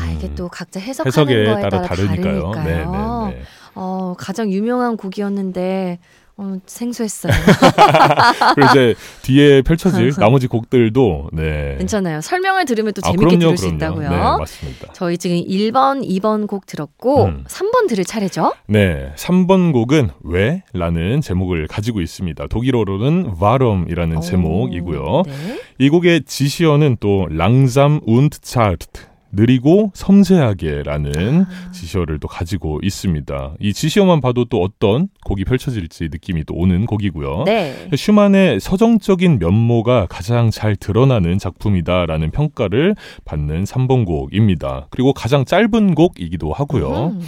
아, 0.00 0.06
이게 0.06 0.28
음. 0.28 0.34
또 0.36 0.48
각자 0.48 0.78
해석하는 0.78 1.08
해석에 1.08 1.34
거에 1.34 1.54
따라 1.62 1.68
따라 1.70 1.82
다르니까요. 1.82 2.52
다르니까요. 2.52 2.64
네, 2.64 3.32
네, 3.32 3.38
네. 3.38 3.42
어, 3.80 4.14
가장 4.18 4.50
유명한 4.50 4.96
곡이었는데 4.96 6.00
어, 6.40 6.56
생소했어요. 6.66 7.32
그리고 8.54 8.70
이제 8.70 8.94
뒤에 9.22 9.62
펼쳐질 9.62 10.12
나머지 10.18 10.46
곡들도 10.46 11.30
네. 11.32 11.76
괜찮아요. 11.78 12.20
설명을 12.20 12.64
들으면 12.64 12.92
또 12.92 13.00
아, 13.04 13.10
재밌게 13.10 13.24
그럼요, 13.24 13.38
들을 13.38 13.56
수 13.56 13.64
그럼요. 13.64 13.76
있다고요. 13.76 14.10
네, 14.10 14.16
맞습니다. 14.16 14.92
저희 14.94 15.18
지금 15.18 15.36
1번, 15.36 16.04
2번 16.08 16.46
곡 16.46 16.66
들었고 16.66 17.24
음. 17.24 17.44
3번 17.48 17.88
들을 17.88 18.04
차례죠? 18.04 18.52
네, 18.66 19.12
3번 19.16 19.72
곡은 19.72 20.10
왜? 20.22 20.62
라는 20.72 21.20
제목을 21.20 21.66
가지고 21.66 22.00
있습니다. 22.00 22.46
독일어로는 22.48 23.34
Warum이라는 23.40 24.16
오, 24.18 24.20
제목이고요. 24.20 25.22
네. 25.26 25.60
이 25.78 25.88
곡의 25.88 26.22
지시어는 26.24 26.98
또 27.00 27.26
langsam 27.30 28.00
und 28.06 28.38
zart 28.42 29.08
느리고 29.32 29.90
섬세하게라는 29.94 31.42
아. 31.42 31.70
지시어를 31.72 32.18
또 32.18 32.28
가지고 32.28 32.80
있습니다. 32.82 33.54
이 33.60 33.72
지시어만 33.72 34.20
봐도 34.20 34.44
또 34.44 34.62
어떤 34.62 35.08
곡이 35.24 35.44
펼쳐질지 35.44 36.08
느낌이 36.10 36.44
또 36.44 36.54
오는 36.54 36.86
곡이고요. 36.86 37.44
네. 37.44 37.88
슈만의 37.94 38.60
서정적인 38.60 39.38
면모가 39.38 40.06
가장 40.08 40.50
잘 40.50 40.76
드러나는 40.76 41.38
작품이다라는 41.38 42.30
평가를 42.30 42.94
받는 43.24 43.64
3번 43.64 44.06
곡입니다. 44.06 44.86
그리고 44.90 45.12
가장 45.12 45.44
짧은 45.44 45.94
곡이기도 45.94 46.52
하고요. 46.52 47.08
음. 47.08 47.20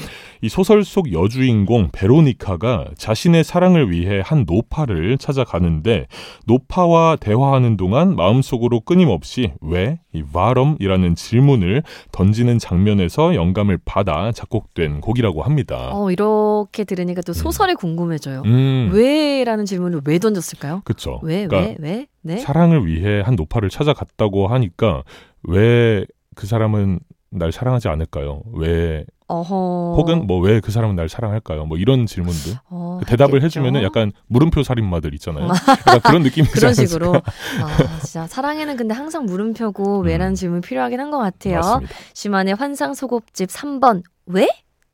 이 0.42 0.48
소설 0.48 0.84
속 0.84 1.12
여주인공 1.12 1.90
베로니카가 1.92 2.90
자신의 2.96 3.44
사랑을 3.44 3.90
위해 3.90 4.22
한 4.24 4.44
노파를 4.46 5.18
찾아가는데 5.18 6.06
노파와 6.46 7.16
대화하는 7.16 7.76
동안 7.76 8.16
마음속으로 8.16 8.80
끊임없이 8.80 9.52
왜? 9.60 10.00
이 10.12 10.22
와럼이라는 10.32 11.14
질문을 11.14 11.82
던지는 12.12 12.58
장면에서 12.58 13.34
영감을 13.34 13.78
받아 13.84 14.32
작곡된 14.32 15.00
곡이라고 15.00 15.42
합니다. 15.42 15.90
어, 15.92 16.10
이렇게 16.10 16.84
들으니까 16.84 17.22
또 17.22 17.32
소설이 17.32 17.74
궁금해져요. 17.74 18.42
음, 18.46 18.90
왜라는 18.92 19.66
질문을 19.66 20.00
왜 20.04 20.18
던졌을까요? 20.18 20.82
그쵸. 20.84 21.20
왜, 21.22 21.46
그러니까 21.46 21.74
왜, 21.80 21.90
왜? 21.96 22.06
네? 22.22 22.38
사랑을 22.38 22.86
위해 22.86 23.20
한 23.20 23.34
노파를 23.34 23.70
찾아갔다고 23.70 24.48
하니까 24.48 25.02
왜 25.42 26.04
그 26.34 26.46
사람은 26.46 27.00
날 27.30 27.52
사랑하지 27.52 27.88
않을까요? 27.88 28.42
왜 28.52 29.04
어허. 29.30 29.94
혹은 29.96 30.26
뭐 30.26 30.40
왜 30.40 30.60
그 30.60 30.72
사람은 30.72 30.96
날 30.96 31.08
사랑할까요? 31.08 31.66
뭐 31.66 31.78
이런 31.78 32.06
질문들 32.06 32.54
어, 32.68 33.00
대답을 33.06 33.36
했겠죠. 33.36 33.46
해주면은 33.60 33.82
약간 33.82 34.12
물음표 34.26 34.62
살인마들 34.62 35.14
있잖아요. 35.14 35.48
약간 35.86 36.00
그런 36.02 36.22
느낌이지 36.22 36.52
그런? 36.52 36.74
식으로. 36.74 37.14
아, 37.14 37.98
진짜 38.00 38.26
사랑에는 38.26 38.76
근데 38.76 38.94
항상 38.94 39.26
물음표고 39.26 40.00
왜라는 40.00 40.32
음. 40.32 40.34
질문 40.34 40.60
필요하긴 40.60 40.98
한 41.00 41.10
것 41.10 41.18
같아요. 41.18 41.56
맞습니다. 41.60 41.94
슈만의 42.14 42.54
환상 42.54 42.94
소곡집 42.94 43.48
3번 43.50 44.02
왜? 44.26 44.48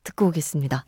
듣고 0.04 0.26
오겠습니다. 0.26 0.84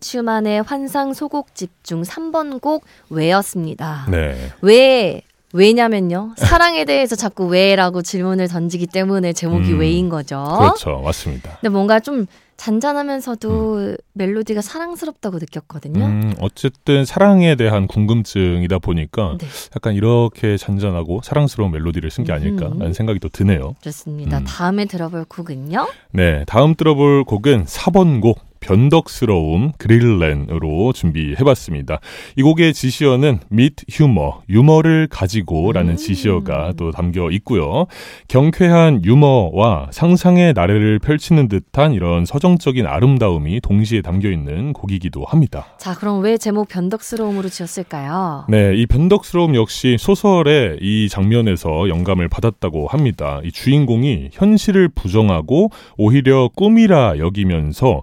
슈만의 0.00 0.62
환상 0.62 1.12
소곡집 1.14 1.84
중 1.84 2.02
3번 2.02 2.60
곡 2.60 2.84
왜였습니다. 3.10 4.06
네. 4.10 4.50
왜? 4.60 5.22
왜냐면요. 5.52 6.34
사랑에 6.36 6.84
대해서 6.84 7.14
자꾸 7.14 7.46
왜라고 7.46 8.02
질문을 8.02 8.48
던지기 8.48 8.86
때문에 8.86 9.32
제목이 9.32 9.72
음, 9.72 9.80
왜인 9.80 10.08
거죠. 10.08 10.42
그렇죠. 10.58 11.00
맞습니다. 11.04 11.58
근데 11.60 11.68
뭔가 11.68 12.00
좀 12.00 12.26
잔잔하면서도 12.56 13.96
멜로디가 14.12 14.60
사랑스럽다고 14.60 15.38
느꼈거든요. 15.38 16.04
음, 16.04 16.34
어쨌든 16.40 17.04
사랑에 17.04 17.56
대한 17.56 17.86
궁금증이다 17.86 18.78
보니까 18.78 19.36
네. 19.38 19.46
약간 19.76 19.94
이렇게 19.94 20.56
잔잔하고 20.56 21.20
사랑스러운 21.24 21.72
멜로디를 21.72 22.10
쓴게 22.10 22.32
음. 22.32 22.36
아닐까라는 22.36 22.92
생각이 22.92 23.18
또 23.18 23.28
드네요. 23.28 23.74
좋습니다. 23.80 24.38
음. 24.38 24.44
다음에 24.44 24.84
들어볼 24.84 25.24
곡은요. 25.24 25.88
네, 26.12 26.44
다음 26.46 26.74
들어볼 26.74 27.24
곡은 27.24 27.64
4번 27.64 28.20
곡 28.20 28.38
변덕스러움 28.62 29.72
그릴렌으로 29.76 30.92
준비해봤습니다. 30.92 32.00
이 32.36 32.42
곡의 32.42 32.72
지시어는 32.72 33.40
mit 33.52 33.84
휴머, 33.90 34.42
유머를 34.48 35.08
가지고라는 35.10 35.92
음. 35.92 35.96
지시어가 35.96 36.72
또 36.78 36.90
담겨 36.90 37.30
있고요. 37.32 37.86
경쾌한 38.28 39.04
유머와 39.04 39.88
상상의 39.90 40.54
나래를 40.54 40.98
펼치는 41.00 41.48
듯한 41.48 41.92
이런 41.92 42.24
서정적인 42.24 42.86
아름다움이 42.86 43.60
동시에 43.60 44.00
담겨 44.00 44.30
있는 44.30 44.72
곡이기도 44.72 45.24
합니다. 45.24 45.66
자, 45.78 45.94
그럼 45.94 46.22
왜 46.22 46.38
제목 46.38 46.68
변덕스러움으로 46.68 47.48
지었을까요? 47.48 48.46
네, 48.48 48.74
이 48.76 48.86
변덕스러움 48.86 49.54
역시 49.54 49.96
소설의 49.98 50.78
이 50.80 51.08
장면에서 51.08 51.88
영감을 51.88 52.28
받았다고 52.28 52.86
합니다. 52.86 53.40
이 53.44 53.50
주인공이 53.50 54.30
현실을 54.32 54.88
부정하고 54.88 55.70
오히려 55.96 56.48
꿈이라 56.54 57.18
여기면서 57.18 58.02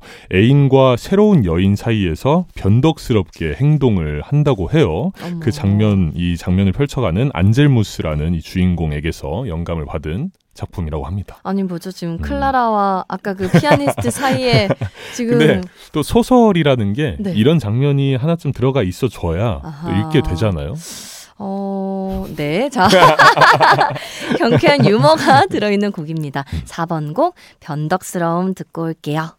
애인과 0.50 0.98
새로운 0.98 1.46
여인 1.46 1.76
사이에서 1.76 2.46
변덕스럽게 2.56 3.54
행동을 3.54 4.22
한다고 4.24 4.72
해요. 4.72 5.12
어머. 5.24 5.40
그 5.40 5.52
장면, 5.52 6.12
이 6.16 6.36
장면을 6.38 6.72
펼쳐가는 6.72 7.30
안젤무스라는 7.34 8.34
이 8.34 8.42
주인공에게서 8.42 9.48
영감을 9.48 9.86
받은 9.86 10.32
작품이라고 10.56 11.06
합니다. 11.06 11.38
아니 11.44 11.64
뭐죠 11.64 11.92
지금 11.92 12.16
음. 12.16 12.18
클라라와 12.20 13.06
아까 13.08 13.34
그 13.34 13.50
피아니스트 13.50 14.10
사이에 14.12 14.68
지금 15.14 15.62
또 15.94 16.04
소설이라는 16.04 16.94
게 16.94 17.16
네. 17.20 17.34
이런 17.34 17.60
장면이 17.60 18.16
하나쯤 18.16 18.52
들어가 18.52 18.84
있어줘야. 18.84 19.62
읽게 20.08 20.22
되잖아요. 20.28 20.74
어, 21.38 22.26
네. 22.36 22.70
자. 22.70 22.90
경쾌한 24.38 24.86
유머가 24.86 25.46
들어있는 25.46 25.94
곡입니다. 25.94 26.44
4번 26.66 27.14
곡, 27.14 27.36
변덕스러움 27.62 28.54
듣고 28.54 28.84
올게요. 28.84 29.39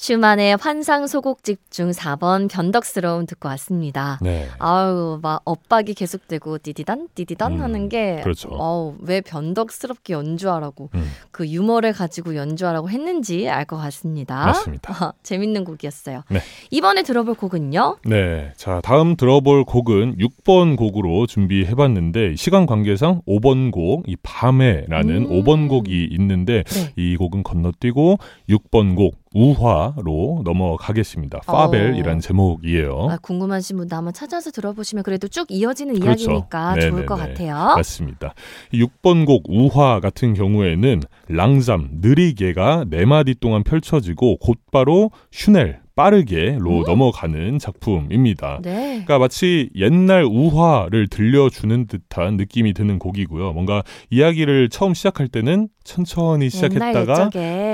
슈만의 0.00 0.56
환상 0.58 1.06
소곡집 1.06 1.70
중 1.70 1.90
4번 1.90 2.48
변덕스러움 2.50 3.26
듣고 3.26 3.48
왔습니다. 3.50 4.18
네. 4.22 4.48
아우, 4.58 5.18
막 5.20 5.42
엇박이 5.44 5.92
계속되고 5.92 6.56
디디단, 6.56 7.08
디디단 7.14 7.52
음, 7.52 7.60
하는 7.60 7.90
게. 7.90 8.22
그렇죠. 8.22 8.48
어우, 8.48 8.94
왜 9.00 9.20
변덕스럽게 9.20 10.14
연주하라고, 10.14 10.88
음, 10.94 11.06
그 11.30 11.46
유머를 11.46 11.92
가지고 11.92 12.34
연주하라고 12.34 12.88
했는지 12.88 13.46
알 13.50 13.66
것 13.66 13.76
같습니다. 13.76 14.46
맞습니다. 14.46 15.12
재밌는 15.22 15.64
곡이었어요. 15.64 16.22
네. 16.30 16.40
이번에 16.70 17.02
들어볼 17.02 17.34
곡은요? 17.34 17.98
네. 18.06 18.54
자, 18.56 18.80
다음 18.82 19.16
들어볼 19.16 19.64
곡은 19.64 20.16
6번 20.16 20.76
곡으로 20.78 21.26
준비해 21.26 21.74
봤는데, 21.74 22.36
시간 22.36 22.64
관계상 22.64 23.20
5번 23.28 23.70
곡, 23.70 24.08
이 24.08 24.16
밤에라는 24.22 25.14
음. 25.14 25.28
5번 25.28 25.68
곡이 25.68 26.08
있는데, 26.12 26.64
네. 26.64 26.92
이 26.96 27.16
곡은 27.16 27.42
건너뛰고 27.42 28.16
6번 28.48 28.96
곡, 28.96 29.19
우화로 29.32 30.42
넘어가겠습니다. 30.44 31.40
파벨이라는 31.46 32.16
어. 32.16 32.20
제목이에요. 32.20 33.08
아, 33.10 33.16
궁금하신 33.18 33.76
분도 33.76 33.94
한번 33.96 34.12
찾아서 34.12 34.50
들어보시면 34.50 35.04
그래도 35.04 35.28
쭉 35.28 35.46
이어지는 35.48 36.00
그렇죠. 36.00 36.30
이야기니까 36.32 36.74
좋을 36.74 36.90
네네네. 36.90 37.06
것 37.06 37.16
같아요. 37.16 37.54
맞습니다. 37.76 38.34
이 38.72 38.82
6번 38.82 39.26
곡 39.26 39.44
우화 39.48 40.00
같은 40.00 40.34
경우에는 40.34 41.02
랑잠 41.28 41.88
느리게가 42.00 42.86
네 42.90 43.04
마디 43.04 43.34
동안 43.34 43.62
펼쳐지고 43.62 44.38
곧바로 44.38 45.10
슈넬 45.30 45.80
빠르게로 45.96 46.84
넘어가는 46.86 47.58
작품입니다. 47.58 48.60
네. 48.62 48.88
그러니까 48.90 49.18
마치 49.18 49.70
옛날 49.74 50.24
우화를 50.24 51.08
들려주는 51.08 51.86
듯한 51.86 52.36
느낌이 52.36 52.72
드는 52.72 52.98
곡이고요. 52.98 53.52
뭔가 53.52 53.82
이야기를 54.10 54.68
처음 54.70 54.94
시작할 54.94 55.28
때는 55.28 55.68
천천히 55.84 56.50
시작했다가 56.50 57.30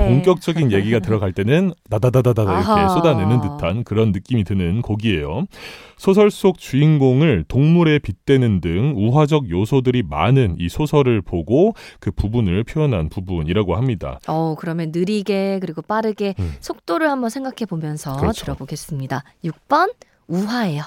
본격적인 0.07 0.71
얘기가 0.71 0.99
들어갈 0.99 1.33
때는 1.33 1.73
나다다다다 1.89 2.41
이렇게 2.43 2.55
아하. 2.55 2.89
쏟아내는 2.89 3.41
듯한 3.41 3.83
그런 3.83 4.11
느낌이 4.11 4.43
드는 4.43 4.81
곡이에요. 4.81 5.45
소설 5.97 6.29
속 6.29 6.59
주인공을 6.59 7.45
동물에 7.47 7.99
빗대는 7.99 8.61
등 8.61 8.93
우화적 8.95 9.49
요소들이 9.49 10.03
많은 10.03 10.55
이 10.59 10.69
소설을 10.69 11.21
보고 11.21 11.73
그 11.99 12.11
부분을 12.11 12.63
표현한 12.63 13.09
부분이라고 13.09 13.75
합니다. 13.75 14.19
어, 14.27 14.55
그러면 14.57 14.91
느리게 14.93 15.59
그리고 15.59 15.81
빠르게 15.81 16.35
음. 16.39 16.53
속도를 16.59 17.09
한번 17.09 17.29
생각해 17.29 17.65
보면서 17.67 18.16
그렇죠. 18.19 18.45
들어보겠습니다. 18.45 19.23
6번 19.45 19.93
우화예요. 20.27 20.83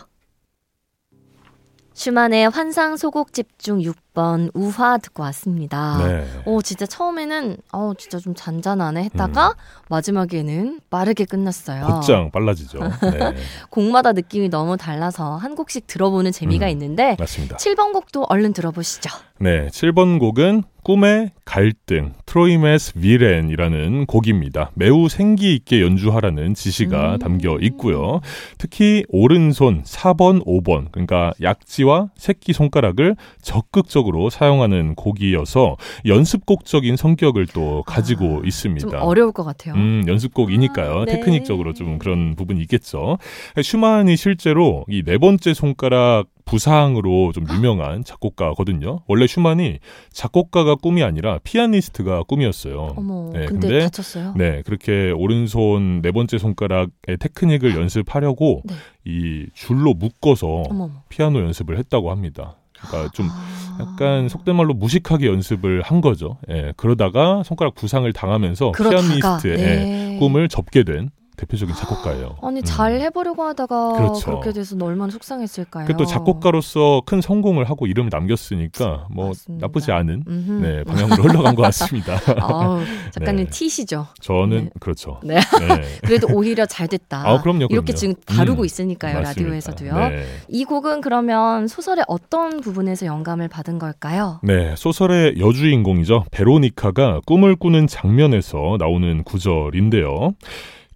슈만의 1.95 2.49
환상 2.51 2.97
소곡집 2.97 3.59
중 3.59 3.79
6번 3.81 3.85
6 3.85 4.10
번 4.21 4.51
우화 4.53 4.99
듣고 4.99 5.23
왔습니다. 5.23 5.97
네. 6.07 6.27
오, 6.45 6.61
진짜 6.61 6.85
처음에는 6.85 7.57
어, 7.73 7.93
진짜 7.97 8.19
좀 8.19 8.35
잔잔하네 8.35 9.05
했다가 9.05 9.55
마지막에는 9.89 10.81
빠르게 10.91 11.25
끝났어요. 11.25 11.87
곧장 11.87 12.31
빨라지죠. 12.31 12.81
네. 13.01 13.35
곡마다 13.71 14.13
느낌이 14.13 14.51
너무 14.51 14.77
달라서 14.77 15.37
한 15.37 15.55
곡씩 15.55 15.87
들어보는 15.87 16.33
재미가 16.33 16.67
음. 16.67 16.71
있는데 16.71 17.17
맞습니다. 17.19 17.57
7번 17.57 17.95
곡도 17.95 18.27
얼른 18.29 18.53
들어보시죠. 18.53 19.09
네, 19.39 19.69
7번 19.69 20.19
곡은 20.19 20.65
꿈의 20.83 21.31
갈등, 21.45 22.13
트로이메스 22.27 22.95
비렌이라는 22.95 24.07
곡입니다. 24.07 24.71
매우 24.75 25.09
생기 25.09 25.55
있게 25.55 25.83
연주하라는 25.83 26.55
지시가 26.55 27.15
음. 27.15 27.19
담겨 27.19 27.59
있고요. 27.61 28.21
특히 28.59 29.05
오른손 29.09 29.83
4번, 29.83 30.45
5번, 30.45 30.91
그러니까 30.91 31.33
약지와 31.41 32.09
새끼 32.17 32.53
손가락을 32.53 33.17
적극적으로 33.43 34.10
사용하는 34.31 34.95
곡이어서 34.95 35.77
연습곡적인 36.07 36.97
성격을 36.97 37.47
또 37.49 37.83
가지고 37.87 38.39
아, 38.39 38.47
있습니다. 38.47 38.89
좀 38.89 39.01
어려울 39.01 39.33
것 39.33 39.45
같아요. 39.45 39.75
음, 39.75 40.05
연습곡이니까요. 40.07 41.01
아, 41.01 41.05
네. 41.05 41.13
테크닉적으로 41.13 41.75
좀 41.75 41.99
그런 41.99 42.35
부분이 42.37 42.61
있겠죠. 42.63 43.19
슈만이 43.63 44.17
실제로 44.17 44.85
이 44.89 45.03
네 45.11 45.19
번째 45.19 45.55
손가락 45.55 46.27
부상으로 46.45 47.33
좀 47.33 47.47
유명한 47.53 48.05
작곡가거든요. 48.05 49.01
원래 49.07 49.27
슈만이 49.27 49.79
작곡가가 50.13 50.75
꿈이 50.75 51.03
아니라 51.03 51.39
피아니스트가 51.45 52.25
꿈이었어요. 52.25 52.95
어머, 52.97 53.31
네, 53.33 53.47
근데, 53.47 53.69
근데 53.69 53.79
다쳤어요. 53.81 54.35
네, 54.37 54.63
그렇게 54.67 55.11
오른손 55.11 56.01
네 56.03 56.11
번째 56.13 56.39
손가락의 56.39 57.19
테크닉을 57.19 57.77
연습하려고 57.77 58.63
네. 58.65 58.75
이 59.05 59.47
줄로 59.55 59.95
묶어서 59.95 60.47
어머, 60.71 60.85
어머. 60.85 61.03
피아노 61.09 61.41
연습을 61.41 61.79
했다고 61.79 62.11
합니다. 62.11 62.57
그러니까 62.81 63.11
좀 63.13 63.29
아. 63.31 63.61
약간 63.81 64.29
속된 64.29 64.57
말로 64.57 64.75
무식하게 64.75 65.27
연습을 65.27 65.83
한 65.83 66.01
거죠. 66.01 66.39
예, 66.51 66.73
그러다가 66.77 67.43
손가락 67.43 67.75
부상을 67.75 68.11
당하면서 68.13 68.73
그러다가, 68.73 69.03
피아니스트의 69.03 69.57
네. 69.57 70.17
꿈을 70.19 70.49
접게 70.49 70.85
된 70.85 71.11
대표적인 71.37 71.75
작곡가예요. 71.75 72.37
아니 72.43 72.61
음. 72.61 72.65
잘 72.65 73.01
해보려고 73.01 73.45
하다가 73.45 73.93
그렇죠. 73.93 74.27
그렇게 74.27 74.53
돼서 74.53 74.77
얼마나 74.81 75.11
속상했을까요? 75.11 75.87
그또 75.87 76.05
작곡가로서 76.05 77.03
큰 77.07 77.21
성공을 77.21 77.69
하고 77.69 77.87
이름을 77.87 78.11
남겼으니까 78.13 79.07
뭐 79.11 79.29
맞습니다. 79.29 79.67
나쁘지 79.67 79.93
않은. 79.93 80.25
네, 80.61 80.85
방향으로 80.85 81.23
흘러간 81.23 81.55
것 81.55 81.63
같습니다. 81.63 82.19
아우, 82.41 82.81
작가님 83.13 83.47
네. 83.47 83.51
티시죠. 83.51 84.07
저는 84.21 84.65
네. 84.65 84.71
그렇죠. 84.81 85.21
네. 85.25 85.35
네. 85.37 85.99
그래도 86.05 86.29
오히려 86.33 86.67
잘 86.67 86.89
됐다. 86.89 87.27
아, 87.29 87.41
그럼요, 87.41 87.67
이렇게 87.71 87.93
그럼요. 87.93 87.95
지금 87.95 88.15
다루고 88.27 88.63
음, 88.63 88.65
있으니까요, 88.67 89.21
맞습니다. 89.21 89.41
라디오에서도요. 89.43 90.09
네. 90.11 90.25
이 90.49 90.65
곡은 90.65 91.01
그러면 91.01 91.67
소설의 91.69 92.05
어떤 92.09 92.61
부분에서 92.61 93.07
영감을 93.07 93.49
받은 93.49 93.79
걸까요? 93.79 94.41
네, 94.43 94.75
소설의 94.77 95.41
여주인공이죠. 95.41 96.25
베로니카가 96.31 97.21
꿈을 97.27 97.57
꾸는 97.57 97.87
장면에서 97.87 98.77
나오는 98.79 99.23
구절인데요. 99.25 100.35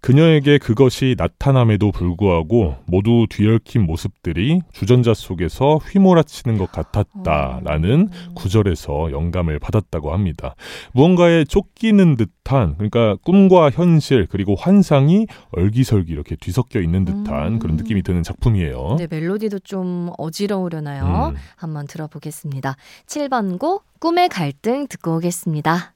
그녀에게 0.05 0.59
그것이 0.59 1.15
나타남에도 1.17 1.91
불구하고 1.91 2.75
모두 2.85 3.25
뒤얽힌 3.27 3.87
모습들이 3.87 4.61
주전자 4.71 5.15
속에서 5.15 5.77
휘몰아치는 5.77 6.59
것 6.59 6.71
같았다라는 6.71 8.09
어. 8.11 8.33
구절에서 8.35 9.11
영감을 9.11 9.57
받았다고 9.57 10.13
합니다. 10.13 10.53
무언가에 10.93 11.43
쫓기는 11.45 12.17
듯한 12.17 12.75
그러니까 12.75 13.15
꿈과 13.23 13.71
현실 13.71 14.27
그리고 14.29 14.53
환상이 14.53 15.25
얼기설기 15.49 16.13
이렇게 16.13 16.35
뒤섞여 16.35 16.81
있는 16.81 17.03
듯한 17.03 17.53
음. 17.53 17.59
그런 17.59 17.75
느낌이 17.75 18.03
드는 18.03 18.21
작품이에요. 18.21 18.97
네, 18.99 19.07
멜로디도 19.09 19.57
좀 19.59 20.11
어지러우려나요? 20.19 21.31
음. 21.33 21.35
한번 21.55 21.87
들어보겠습니다. 21.87 22.75
7번 23.07 23.57
곡 23.57 23.83
꿈의 23.99 24.29
갈등 24.29 24.85
듣고 24.85 25.15
오겠습니다. 25.15 25.94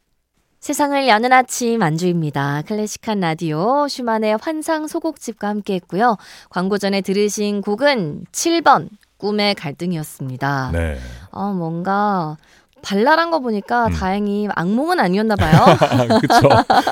세상을 0.59 1.07
여는 1.07 1.31
아침 1.31 1.81
안주입니다. 1.81 2.63
클래식한 2.67 3.21
라디오 3.21 3.87
슈만의 3.87 4.37
환상 4.41 4.87
소곡집과 4.87 5.47
함께 5.47 5.75
했고요. 5.75 6.17
광고 6.49 6.77
전에 6.77 6.99
들으신 7.01 7.61
곡은 7.61 8.25
7번 8.33 8.89
꿈의 9.17 9.55
갈등이었습니다. 9.55 10.71
네. 10.73 10.97
아, 11.31 11.51
뭔가 11.53 12.35
발랄한 12.81 13.31
거 13.31 13.39
보니까 13.39 13.87
음. 13.87 13.91
다행히 13.93 14.47
악몽은 14.53 14.99
아니었나 14.99 15.35
봐요. 15.37 15.59
그렇죠. 16.21 16.49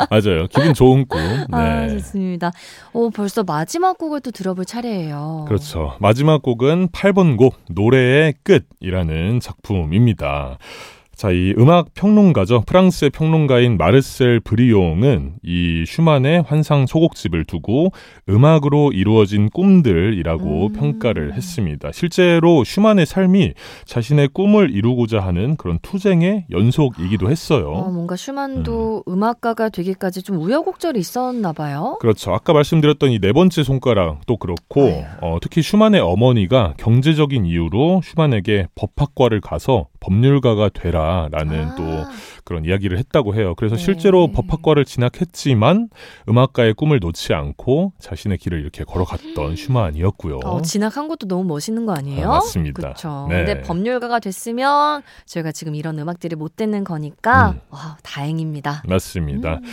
맞아요. 0.09 0.47
기분 0.47 0.73
좋은 0.73 1.05
꿈. 1.05 1.19
아, 1.51 1.85
네. 1.87 1.89
좋습니다. 1.89 2.51
오, 2.93 3.09
벌써 3.09 3.43
마지막 3.43 3.97
곡을 3.97 4.21
또 4.21 4.31
들어볼 4.31 4.63
차례예요. 4.65 5.45
그렇죠. 5.47 5.95
마지막 5.99 6.41
곡은 6.41 6.89
8번 6.89 7.37
곡 7.37 7.55
노래의 7.69 8.33
끝이라는 8.43 9.39
작품입니다. 9.41 10.57
자, 11.17 11.31
이 11.31 11.51
음악 11.57 11.95
평론가죠. 11.95 12.61
프랑스의 12.67 13.09
평론가인 13.09 13.77
마르셀 13.77 14.39
브리옹은 14.39 15.37
이 15.41 15.83
슈만의 15.87 16.43
환상 16.45 16.85
소곡집을 16.85 17.43
두고 17.45 17.89
음악으로 18.29 18.91
이루어진 18.91 19.49
꿈들이라고 19.49 20.67
음. 20.67 20.73
평가를 20.73 21.33
했습니다. 21.33 21.89
실제로 21.91 22.63
슈만의 22.63 23.07
삶이 23.07 23.53
자신의 23.85 24.27
꿈을 24.31 24.69
이루고자 24.69 25.19
하는 25.19 25.55
그런 25.55 25.79
투쟁의 25.81 26.45
연속이기도 26.51 27.31
했어요. 27.31 27.71
어, 27.71 27.89
뭔가 27.89 28.15
슈만도 28.15 29.05
음. 29.07 29.23
악가가 29.23 29.69
되기까지 29.69 30.21
좀 30.21 30.37
우여곡절이 30.37 30.99
있었나 30.99 31.51
봐요. 31.51 31.97
그렇죠. 31.99 32.31
아까 32.31 32.53
말씀드렸던 32.53 33.09
이 33.11 33.17
네 33.19 33.33
번째 33.33 33.63
손가락도 33.63 34.37
그렇고, 34.37 34.81
아유. 34.81 35.03
어, 35.21 35.37
특히 35.41 35.63
슈만의 35.63 35.99
어머니가 35.99 36.75
경제적인 36.77 37.47
이유로 37.47 38.01
슈만에게 38.03 38.67
법학과를 38.75 39.41
가서 39.41 39.87
법률가가 39.99 40.69
되라 40.69 41.06
라는 41.31 41.69
아, 41.69 41.75
또 41.75 42.05
그런 42.47 42.63
이야기를 42.63 42.97
했다고 42.97 43.35
해요. 43.35 43.55
그래서 43.57 43.75
네. 43.75 43.83
실제로 43.83 44.31
법학과를 44.31 44.85
진학했지만 44.85 45.89
음악가의 46.29 46.75
꿈을 46.75 46.99
놓지 47.01 47.33
않고 47.33 47.91
자신의 47.99 48.37
길을 48.37 48.61
이렇게 48.61 48.85
걸어갔던 48.85 49.57
슈만이었고요. 49.57 50.39
어, 50.45 50.61
진학한 50.61 51.09
것도 51.09 51.27
너무 51.27 51.43
멋있는 51.43 51.85
거 51.85 51.93
아니에요? 51.93 52.27
아, 52.27 52.35
맞습니다. 52.35 52.81
그렇죠. 52.81 53.27
네. 53.29 53.43
근데 53.43 53.61
법률가가 53.63 54.19
됐으면 54.19 55.01
저희가 55.25 55.51
지금 55.51 55.75
이런 55.75 55.99
음악들을 55.99 56.37
못 56.37 56.55
듣는 56.55 56.85
거니까 56.85 57.49
음. 57.49 57.59
와, 57.69 57.97
다행입니다. 58.01 58.83
맞습니다. 58.87 59.55
음. 59.55 59.63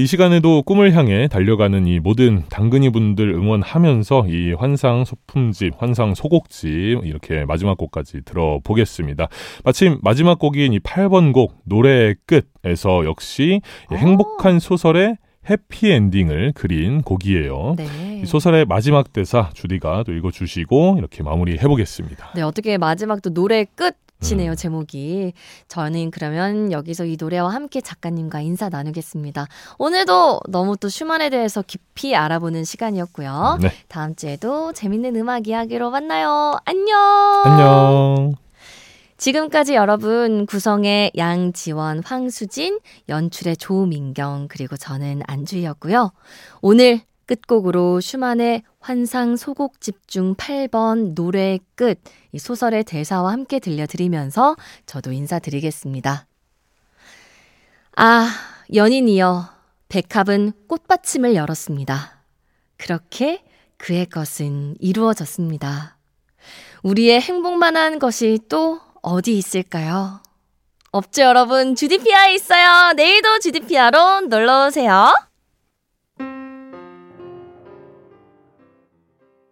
이 0.00 0.06
시간에도 0.06 0.62
꿈을 0.62 0.94
향해 0.94 1.28
달려가는 1.28 1.86
이 1.86 2.00
모든 2.00 2.44
당근이 2.48 2.92
분들 2.92 3.28
응원하면서 3.28 4.28
이 4.28 4.54
환상 4.54 5.04
소품집, 5.04 5.74
환상 5.76 6.14
소곡집 6.14 7.04
이렇게 7.04 7.44
마지막 7.44 7.76
곡까지 7.76 8.22
들어보겠습니다. 8.24 9.28
마침 9.64 9.98
마지막 10.00 10.38
곡인 10.38 10.72
이 10.72 10.78
8번 10.78 11.34
곡 11.34 11.60
노래의 11.64 12.16
끝에서 12.26 13.04
역시 13.04 13.60
이 13.90 13.94
아. 13.94 13.96
행복한 13.96 14.58
소설의 14.58 15.16
해피엔딩을 15.50 16.52
그린 16.54 17.02
곡이에요. 17.02 17.74
네. 17.76 18.20
이 18.22 18.26
소설의 18.26 18.64
마지막 18.66 19.12
대사 19.12 19.50
주디가 19.54 20.04
또 20.06 20.12
읽어주시고 20.12 20.96
이렇게 20.98 21.22
마무리해 21.22 21.58
보겠습니다. 21.58 22.30
네, 22.34 22.42
어떻게 22.42 22.78
마지막 22.78 23.20
또 23.22 23.30
노래 23.30 23.64
끝 23.64 23.96
이네요, 24.30 24.52
음. 24.52 24.56
제목이. 24.56 25.32
저는 25.66 26.12
그러면 26.12 26.70
여기서 26.70 27.06
이 27.06 27.16
노래와 27.18 27.52
함께 27.52 27.80
작가님과 27.80 28.40
인사 28.40 28.68
나누겠습니다. 28.68 29.48
오늘도 29.78 30.40
너무 30.48 30.76
또 30.76 30.88
슈만에 30.88 31.28
대해서 31.28 31.62
깊이 31.66 32.14
알아보는 32.14 32.62
시간이었고요. 32.64 33.58
네, 33.60 33.72
다음 33.88 34.14
주에도 34.14 34.72
재밌는 34.72 35.16
음악 35.16 35.48
이야기로 35.48 35.90
만나요. 35.90 36.56
안녕! 36.64 37.42
안녕. 37.44 38.41
지금까지 39.22 39.76
여러분 39.76 40.46
구성의 40.46 41.12
양지원, 41.16 42.02
황수진, 42.02 42.80
연출의 43.08 43.56
조민경, 43.56 44.48
그리고 44.50 44.76
저는 44.76 45.22
안주희였고요. 45.28 46.10
오늘 46.60 47.02
끝곡으로 47.26 48.00
슈만의 48.00 48.64
환상 48.80 49.36
소곡 49.36 49.80
집중 49.80 50.34
8번 50.34 51.14
노래의 51.14 51.60
끝, 51.76 52.00
이 52.32 52.40
소설의 52.40 52.82
대사와 52.82 53.30
함께 53.30 53.60
들려드리면서 53.60 54.56
저도 54.86 55.12
인사드리겠습니다. 55.12 56.26
아, 57.94 58.28
연인이여, 58.74 59.48
백합은 59.88 60.52
꽃받침을 60.66 61.36
열었습니다. 61.36 62.24
그렇게 62.76 63.44
그의 63.76 64.06
것은 64.06 64.74
이루어졌습니다. 64.80 65.96
우리의 66.82 67.20
행복만한 67.20 68.00
것이 68.00 68.40
또 68.48 68.80
어디 69.02 69.36
있을까요? 69.36 70.20
없죠, 70.92 71.22
여러분. 71.22 71.74
주디피아에 71.74 72.34
있어요. 72.34 72.92
내일도 72.92 73.38
주디피아로 73.40 74.22
놀러 74.22 74.66
오세요. 74.66 75.14